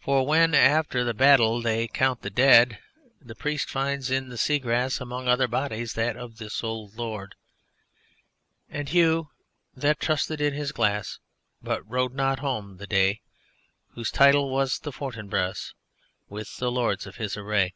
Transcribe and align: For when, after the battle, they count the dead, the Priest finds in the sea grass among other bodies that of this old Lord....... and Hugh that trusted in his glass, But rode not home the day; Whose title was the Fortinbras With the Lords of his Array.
For 0.00 0.26
when, 0.26 0.54
after 0.54 1.04
the 1.04 1.12
battle, 1.12 1.60
they 1.60 1.88
count 1.88 2.22
the 2.22 2.30
dead, 2.30 2.78
the 3.20 3.34
Priest 3.34 3.68
finds 3.68 4.10
in 4.10 4.30
the 4.30 4.38
sea 4.38 4.58
grass 4.58 4.98
among 4.98 5.28
other 5.28 5.46
bodies 5.46 5.92
that 5.92 6.16
of 6.16 6.38
this 6.38 6.64
old 6.64 6.96
Lord....... 6.96 7.34
and 8.70 8.88
Hugh 8.88 9.28
that 9.76 10.00
trusted 10.00 10.40
in 10.40 10.54
his 10.54 10.72
glass, 10.72 11.18
But 11.60 11.86
rode 11.86 12.14
not 12.14 12.38
home 12.38 12.78
the 12.78 12.86
day; 12.86 13.20
Whose 13.88 14.10
title 14.10 14.48
was 14.48 14.78
the 14.78 14.90
Fortinbras 14.90 15.74
With 16.30 16.56
the 16.56 16.72
Lords 16.72 17.06
of 17.06 17.16
his 17.16 17.36
Array. 17.36 17.74